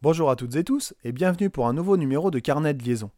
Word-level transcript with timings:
Bonjour 0.00 0.30
à 0.30 0.36
toutes 0.36 0.54
et 0.54 0.62
tous 0.62 0.94
et 1.02 1.10
bienvenue 1.10 1.50
pour 1.50 1.66
un 1.66 1.72
nouveau 1.72 1.96
numéro 1.96 2.30
de 2.30 2.38
Carnet 2.38 2.72
de 2.72 2.84
liaison. 2.84 3.10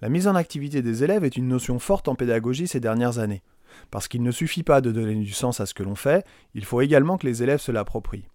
La 0.00 0.08
mise 0.08 0.26
en 0.26 0.34
activité 0.34 0.82
des 0.82 1.04
élèves 1.04 1.22
est 1.22 1.36
une 1.36 1.46
notion 1.46 1.78
forte 1.78 2.08
en 2.08 2.16
pédagogie 2.16 2.66
ces 2.66 2.80
dernières 2.80 3.20
années. 3.20 3.44
Parce 3.92 4.08
qu'il 4.08 4.24
ne 4.24 4.32
suffit 4.32 4.64
pas 4.64 4.80
de 4.80 4.90
donner 4.90 5.14
du 5.14 5.30
sens 5.30 5.60
à 5.60 5.66
ce 5.66 5.74
que 5.74 5.84
l'on 5.84 5.94
fait, 5.94 6.26
il 6.54 6.64
faut 6.64 6.80
également 6.80 7.18
que 7.18 7.26
les 7.28 7.44
élèves 7.44 7.60
se 7.60 7.70
l'approprient. 7.70 8.26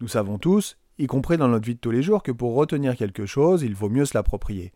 Nous 0.00 0.08
savons 0.08 0.38
tous, 0.38 0.78
y 0.98 1.06
compris 1.06 1.36
dans 1.36 1.46
notre 1.46 1.64
vie 1.64 1.76
de 1.76 1.80
tous 1.80 1.92
les 1.92 2.02
jours, 2.02 2.24
que 2.24 2.32
pour 2.32 2.56
retenir 2.56 2.96
quelque 2.96 3.24
chose, 3.24 3.62
il 3.62 3.76
vaut 3.76 3.88
mieux 3.88 4.04
se 4.04 4.18
l'approprier. 4.18 4.72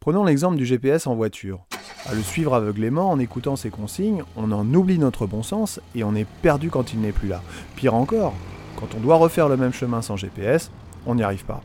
Prenons 0.00 0.24
l'exemple 0.24 0.56
du 0.56 0.64
GPS 0.64 1.06
en 1.06 1.16
voiture. 1.16 1.66
À 2.06 2.14
le 2.14 2.22
suivre 2.22 2.54
aveuglément 2.54 3.10
en 3.10 3.18
écoutant 3.18 3.56
ses 3.56 3.68
consignes, 3.68 4.24
on 4.36 4.52
en 4.52 4.72
oublie 4.72 4.98
notre 4.98 5.26
bon 5.26 5.42
sens 5.42 5.80
et 5.94 6.02
on 6.02 6.14
est 6.14 6.26
perdu 6.40 6.70
quand 6.70 6.94
il 6.94 7.02
n'est 7.02 7.12
plus 7.12 7.28
là. 7.28 7.42
Pire 7.74 7.92
encore, 7.92 8.32
quand 8.76 8.94
on 8.94 9.00
doit 9.00 9.16
refaire 9.16 9.50
le 9.50 9.58
même 9.58 9.74
chemin 9.74 10.00
sans 10.00 10.16
GPS, 10.16 10.70
on 11.04 11.16
n'y 11.16 11.22
arrive 11.22 11.44
pas. 11.44 11.62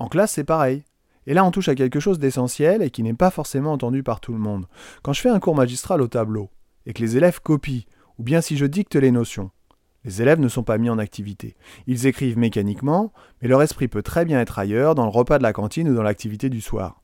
En 0.00 0.08
classe, 0.08 0.32
c'est 0.32 0.44
pareil. 0.44 0.82
Et 1.26 1.34
là, 1.34 1.44
on 1.44 1.50
touche 1.50 1.68
à 1.68 1.74
quelque 1.74 2.00
chose 2.00 2.18
d'essentiel 2.18 2.80
et 2.80 2.88
qui 2.88 3.02
n'est 3.02 3.12
pas 3.12 3.30
forcément 3.30 3.70
entendu 3.70 4.02
par 4.02 4.20
tout 4.20 4.32
le 4.32 4.38
monde. 4.38 4.66
Quand 5.02 5.12
je 5.12 5.20
fais 5.20 5.28
un 5.28 5.40
cours 5.40 5.54
magistral 5.54 6.00
au 6.00 6.08
tableau, 6.08 6.48
et 6.86 6.94
que 6.94 7.02
les 7.02 7.18
élèves 7.18 7.42
copient, 7.42 7.82
ou 8.16 8.22
bien 8.22 8.40
si 8.40 8.56
je 8.56 8.64
dicte 8.64 8.96
les 8.96 9.10
notions, 9.10 9.50
les 10.06 10.22
élèves 10.22 10.40
ne 10.40 10.48
sont 10.48 10.62
pas 10.62 10.78
mis 10.78 10.88
en 10.88 10.98
activité. 10.98 11.54
Ils 11.86 12.06
écrivent 12.06 12.38
mécaniquement, 12.38 13.12
mais 13.42 13.48
leur 13.48 13.60
esprit 13.60 13.88
peut 13.88 14.02
très 14.02 14.24
bien 14.24 14.40
être 14.40 14.58
ailleurs, 14.58 14.94
dans 14.94 15.04
le 15.04 15.10
repas 15.10 15.36
de 15.36 15.42
la 15.42 15.52
cantine 15.52 15.90
ou 15.90 15.94
dans 15.94 16.02
l'activité 16.02 16.48
du 16.48 16.62
soir. 16.62 17.02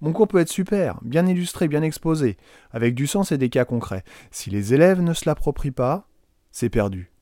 Mon 0.00 0.14
cours 0.14 0.26
peut 0.26 0.38
être 0.38 0.48
super, 0.48 0.98
bien 1.02 1.26
illustré, 1.26 1.68
bien 1.68 1.82
exposé, 1.82 2.38
avec 2.72 2.94
du 2.94 3.06
sens 3.06 3.32
et 3.32 3.38
des 3.38 3.50
cas 3.50 3.66
concrets. 3.66 4.02
Si 4.30 4.48
les 4.48 4.72
élèves 4.72 5.02
ne 5.02 5.12
se 5.12 5.28
l'approprient 5.28 5.72
pas, 5.72 6.08
c'est 6.52 6.70
perdu. 6.70 7.12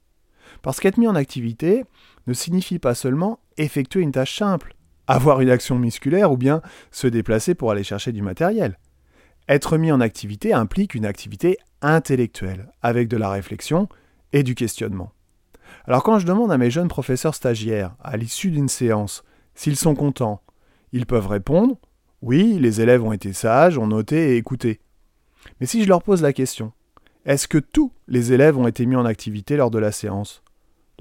Parce 0.62 0.78
qu'être 0.78 0.98
mis 0.98 1.08
en 1.08 1.16
activité 1.16 1.84
ne 2.28 2.34
signifie 2.34 2.78
pas 2.78 2.94
seulement 2.94 3.40
effectuer 3.56 4.00
une 4.00 4.12
tâche 4.12 4.38
simple, 4.38 4.71
avoir 5.06 5.40
une 5.40 5.50
action 5.50 5.78
musculaire 5.78 6.32
ou 6.32 6.36
bien 6.36 6.62
se 6.90 7.06
déplacer 7.06 7.54
pour 7.54 7.70
aller 7.70 7.84
chercher 7.84 8.12
du 8.12 8.22
matériel. 8.22 8.78
Être 9.48 9.76
mis 9.76 9.92
en 9.92 10.00
activité 10.00 10.52
implique 10.52 10.94
une 10.94 11.06
activité 11.06 11.58
intellectuelle, 11.80 12.70
avec 12.80 13.08
de 13.08 13.16
la 13.16 13.30
réflexion 13.30 13.88
et 14.32 14.42
du 14.42 14.54
questionnement. 14.54 15.12
Alors 15.86 16.02
quand 16.02 16.18
je 16.18 16.26
demande 16.26 16.52
à 16.52 16.58
mes 16.58 16.70
jeunes 16.70 16.88
professeurs 16.88 17.34
stagiaires, 17.34 17.96
à 18.02 18.16
l'issue 18.16 18.50
d'une 18.50 18.68
séance, 18.68 19.24
s'ils 19.54 19.76
sont 19.76 19.94
contents, 19.94 20.42
ils 20.92 21.06
peuvent 21.06 21.26
répondre 21.26 21.76
oui, 22.22 22.56
les 22.60 22.80
élèves 22.80 23.02
ont 23.02 23.12
été 23.12 23.32
sages, 23.32 23.78
ont 23.78 23.88
noté 23.88 24.30
et 24.30 24.36
écouté. 24.36 24.80
Mais 25.58 25.66
si 25.66 25.82
je 25.82 25.88
leur 25.88 26.04
pose 26.04 26.22
la 26.22 26.32
question, 26.32 26.72
est-ce 27.26 27.48
que 27.48 27.58
tous 27.58 27.92
les 28.06 28.32
élèves 28.32 28.56
ont 28.56 28.68
été 28.68 28.86
mis 28.86 28.94
en 28.94 29.04
activité 29.04 29.56
lors 29.56 29.72
de 29.72 29.80
la 29.80 29.90
séance? 29.90 30.44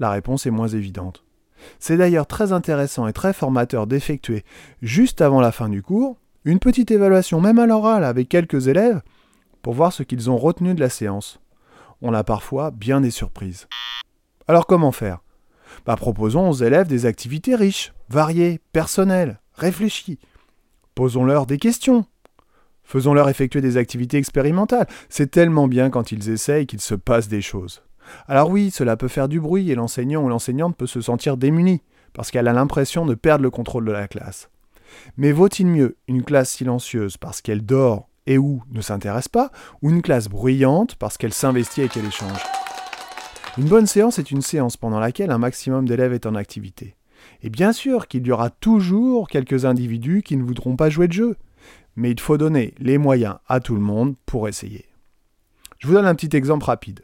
La 0.00 0.10
réponse 0.10 0.46
est 0.46 0.50
moins 0.50 0.66
évidente. 0.68 1.24
C'est 1.78 1.96
d'ailleurs 1.96 2.26
très 2.26 2.52
intéressant 2.52 3.06
et 3.06 3.12
très 3.12 3.32
formateur 3.32 3.86
d'effectuer, 3.86 4.44
juste 4.80 5.20
avant 5.20 5.40
la 5.40 5.52
fin 5.52 5.68
du 5.68 5.82
cours, 5.82 6.16
une 6.44 6.58
petite 6.58 6.90
évaluation, 6.90 7.40
même 7.40 7.58
à 7.58 7.66
l'oral, 7.66 8.04
avec 8.04 8.28
quelques 8.28 8.68
élèves, 8.68 9.02
pour 9.62 9.74
voir 9.74 9.92
ce 9.92 10.02
qu'ils 10.02 10.30
ont 10.30 10.36
retenu 10.36 10.74
de 10.74 10.80
la 10.80 10.88
séance. 10.88 11.40
On 12.00 12.14
a 12.14 12.24
parfois 12.24 12.70
bien 12.70 13.00
des 13.00 13.10
surprises. 13.10 13.68
Alors 14.48 14.66
comment 14.66 14.92
faire? 14.92 15.20
Bah, 15.86 15.96
Proposons 15.96 16.50
aux 16.50 16.54
élèves 16.54 16.88
des 16.88 17.06
activités 17.06 17.54
riches, 17.54 17.92
variées, 18.08 18.60
personnelles, 18.72 19.40
réfléchies, 19.54 20.18
Posons-leur 20.94 21.46
des 21.46 21.58
questions. 21.58 22.04
Faisons-leur 22.84 23.28
effectuer 23.30 23.62
des 23.62 23.78
activités 23.78 24.18
expérimentales. 24.18 24.86
C'est 25.08 25.30
tellement 25.30 25.66
bien 25.66 25.88
quand 25.88 26.12
ils 26.12 26.28
essayent 26.28 26.66
qu'il 26.66 26.80
se 26.80 26.94
passe 26.94 27.28
des 27.28 27.40
choses. 27.40 27.82
Alors 28.28 28.50
oui, 28.50 28.70
cela 28.70 28.96
peut 28.96 29.08
faire 29.08 29.28
du 29.28 29.40
bruit 29.40 29.70
et 29.70 29.74
l'enseignant 29.74 30.22
ou 30.22 30.28
l'enseignante 30.28 30.76
peut 30.76 30.86
se 30.86 31.00
sentir 31.00 31.36
démuni, 31.36 31.82
parce 32.12 32.30
qu'elle 32.30 32.48
a 32.48 32.52
l'impression 32.52 33.06
de 33.06 33.14
perdre 33.14 33.42
le 33.42 33.50
contrôle 33.50 33.84
de 33.84 33.92
la 33.92 34.08
classe. 34.08 34.50
Mais 35.16 35.32
vaut-il 35.32 35.66
mieux 35.66 35.96
une 36.08 36.22
classe 36.22 36.50
silencieuse 36.50 37.16
parce 37.16 37.40
qu'elle 37.40 37.64
dort 37.64 38.08
et 38.26 38.38
ou 38.38 38.62
ne 38.70 38.80
s'intéresse 38.80 39.28
pas, 39.28 39.50
ou 39.80 39.90
une 39.90 40.02
classe 40.02 40.28
bruyante 40.28 40.94
parce 40.96 41.16
qu'elle 41.16 41.32
s'investit 41.32 41.82
et 41.82 41.88
qu'elle 41.88 42.04
échange? 42.04 42.42
Une 43.58 43.68
bonne 43.68 43.86
séance 43.86 44.18
est 44.18 44.30
une 44.30 44.42
séance 44.42 44.76
pendant 44.76 45.00
laquelle 45.00 45.30
un 45.30 45.38
maximum 45.38 45.86
d'élèves 45.86 46.12
est 46.12 46.26
en 46.26 46.34
activité. 46.34 46.96
Et 47.42 47.50
bien 47.50 47.72
sûr 47.72 48.08
qu'il 48.08 48.26
y 48.26 48.32
aura 48.32 48.50
toujours 48.50 49.28
quelques 49.28 49.64
individus 49.64 50.22
qui 50.22 50.36
ne 50.36 50.42
voudront 50.42 50.76
pas 50.76 50.90
jouer 50.90 51.08
de 51.08 51.12
jeu, 51.12 51.36
mais 51.96 52.10
il 52.10 52.20
faut 52.20 52.38
donner 52.38 52.74
les 52.78 52.98
moyens 52.98 53.36
à 53.48 53.60
tout 53.60 53.74
le 53.74 53.80
monde 53.80 54.14
pour 54.26 54.48
essayer. 54.48 54.86
Je 55.78 55.86
vous 55.86 55.94
donne 55.94 56.06
un 56.06 56.14
petit 56.14 56.34
exemple 56.36 56.64
rapide. 56.64 57.02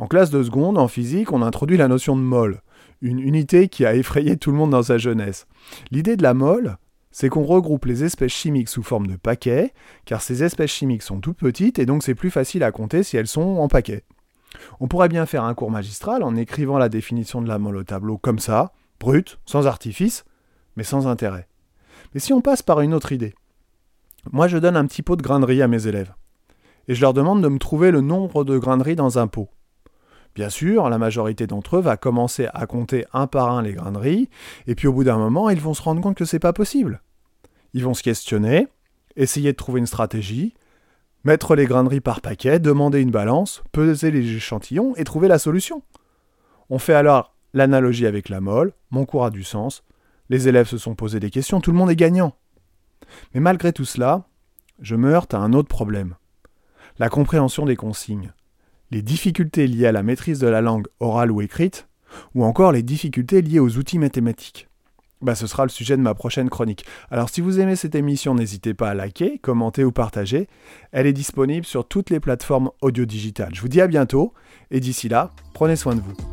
En 0.00 0.06
classe 0.06 0.30
de 0.30 0.42
seconde, 0.42 0.78
en 0.78 0.88
physique, 0.88 1.30
on 1.30 1.42
introduit 1.42 1.76
la 1.76 1.86
notion 1.86 2.16
de 2.16 2.22
mole, 2.22 2.62
une 3.02 3.18
unité 3.18 3.68
qui 3.68 3.84
a 3.84 3.94
effrayé 3.94 4.38
tout 4.38 4.50
le 4.50 4.56
monde 4.56 4.70
dans 4.70 4.82
sa 4.82 4.96
jeunesse. 4.96 5.46
L'idée 5.90 6.16
de 6.16 6.22
la 6.22 6.32
mole, 6.32 6.78
c'est 7.10 7.28
qu'on 7.28 7.44
regroupe 7.44 7.84
les 7.84 8.02
espèces 8.02 8.32
chimiques 8.32 8.70
sous 8.70 8.82
forme 8.82 9.08
de 9.08 9.16
paquets, 9.16 9.74
car 10.06 10.22
ces 10.22 10.42
espèces 10.42 10.70
chimiques 10.70 11.02
sont 11.02 11.20
toutes 11.20 11.36
petites 11.36 11.78
et 11.78 11.84
donc 11.84 12.02
c'est 12.02 12.14
plus 12.14 12.30
facile 12.30 12.62
à 12.62 12.72
compter 12.72 13.02
si 13.02 13.18
elles 13.18 13.26
sont 13.26 13.42
en 13.42 13.68
paquets. 13.68 14.04
On 14.80 14.88
pourrait 14.88 15.10
bien 15.10 15.26
faire 15.26 15.44
un 15.44 15.52
cours 15.52 15.70
magistral 15.70 16.22
en 16.22 16.34
écrivant 16.34 16.78
la 16.78 16.88
définition 16.88 17.42
de 17.42 17.48
la 17.48 17.58
mole 17.58 17.76
au 17.76 17.84
tableau 17.84 18.16
comme 18.16 18.38
ça, 18.38 18.72
brute, 19.00 19.38
sans 19.44 19.66
artifice, 19.66 20.24
mais 20.76 20.82
sans 20.82 21.08
intérêt. 21.08 21.46
Mais 22.14 22.20
si 22.20 22.32
on 22.32 22.40
passe 22.40 22.62
par 22.62 22.80
une 22.80 22.94
autre 22.94 23.12
idée, 23.12 23.34
moi 24.32 24.48
je 24.48 24.56
donne 24.56 24.76
un 24.78 24.86
petit 24.86 25.02
pot 25.02 25.16
de 25.16 25.22
grains 25.22 25.42
à 25.42 25.68
mes 25.68 25.86
élèves, 25.86 26.14
et 26.88 26.94
je 26.94 27.02
leur 27.02 27.12
demande 27.12 27.42
de 27.42 27.48
me 27.48 27.58
trouver 27.58 27.90
le 27.90 28.00
nombre 28.00 28.44
de 28.44 28.56
grains 28.56 28.78
dans 28.78 29.18
un 29.18 29.26
pot. 29.26 29.50
Bien 30.34 30.48
sûr, 30.48 30.88
la 30.88 30.98
majorité 30.98 31.46
d'entre 31.46 31.76
eux 31.76 31.80
va 31.80 31.96
commencer 31.96 32.48
à 32.54 32.66
compter 32.66 33.04
un 33.12 33.26
par 33.26 33.50
un 33.50 33.62
les 33.62 33.72
grains 33.72 33.92
et 34.66 34.74
puis 34.74 34.86
au 34.86 34.92
bout 34.92 35.04
d'un 35.04 35.18
moment, 35.18 35.50
ils 35.50 35.60
vont 35.60 35.74
se 35.74 35.82
rendre 35.82 36.00
compte 36.00 36.16
que 36.16 36.24
c'est 36.24 36.38
pas 36.38 36.52
possible. 36.52 37.02
Ils 37.74 37.84
vont 37.84 37.94
se 37.94 38.02
questionner, 38.02 38.68
essayer 39.16 39.52
de 39.52 39.56
trouver 39.56 39.80
une 39.80 39.86
stratégie, 39.86 40.54
mettre 41.24 41.54
les 41.54 41.66
grains 41.66 41.86
par 42.00 42.20
paquet, 42.20 42.58
demander 42.58 43.00
une 43.00 43.10
balance, 43.10 43.62
peser 43.72 44.10
les 44.10 44.36
échantillons 44.36 44.94
et 44.96 45.04
trouver 45.04 45.28
la 45.28 45.38
solution. 45.38 45.82
On 46.70 46.78
fait 46.78 46.94
alors 46.94 47.34
l'analogie 47.52 48.06
avec 48.06 48.28
la 48.28 48.40
molle, 48.40 48.72
mon 48.90 49.04
cours 49.04 49.24
a 49.24 49.30
du 49.30 49.42
sens, 49.42 49.82
les 50.28 50.46
élèves 50.46 50.68
se 50.68 50.78
sont 50.78 50.94
posés 50.94 51.20
des 51.20 51.30
questions, 51.30 51.60
tout 51.60 51.72
le 51.72 51.76
monde 51.76 51.90
est 51.90 51.96
gagnant. 51.96 52.36
Mais 53.34 53.40
malgré 53.40 53.72
tout 53.72 53.84
cela, 53.84 54.28
je 54.80 54.94
me 54.94 55.12
heurte 55.12 55.34
à 55.34 55.38
un 55.38 55.52
autre 55.52 55.68
problème. 55.68 56.14
La 56.98 57.08
compréhension 57.08 57.66
des 57.66 57.76
consignes, 57.76 58.32
les 58.90 59.02
difficultés 59.02 59.66
liées 59.66 59.86
à 59.86 59.92
la 59.92 60.02
maîtrise 60.02 60.38
de 60.38 60.46
la 60.46 60.60
langue 60.60 60.86
orale 61.00 61.30
ou 61.30 61.40
écrite, 61.40 61.88
ou 62.34 62.44
encore 62.44 62.72
les 62.72 62.82
difficultés 62.82 63.42
liées 63.42 63.60
aux 63.60 63.76
outils 63.76 63.98
mathématiques. 63.98 64.68
Bah, 65.22 65.34
ce 65.34 65.46
sera 65.46 65.64
le 65.64 65.70
sujet 65.70 65.96
de 65.96 66.02
ma 66.02 66.14
prochaine 66.14 66.48
chronique. 66.48 66.86
Alors 67.10 67.28
si 67.28 67.42
vous 67.42 67.60
aimez 67.60 67.76
cette 67.76 67.94
émission, 67.94 68.34
n'hésitez 68.34 68.72
pas 68.72 68.90
à 68.90 68.94
liker, 68.94 69.38
commenter 69.38 69.84
ou 69.84 69.92
partager. 69.92 70.48
Elle 70.92 71.06
est 71.06 71.12
disponible 71.12 71.66
sur 71.66 71.86
toutes 71.86 72.08
les 72.10 72.20
plateformes 72.20 72.70
audio 72.80 73.04
digitales. 73.04 73.54
Je 73.54 73.60
vous 73.60 73.68
dis 73.68 73.82
à 73.82 73.86
bientôt, 73.86 74.32
et 74.70 74.80
d'ici 74.80 75.08
là, 75.08 75.32
prenez 75.52 75.76
soin 75.76 75.94
de 75.94 76.00
vous. 76.00 76.29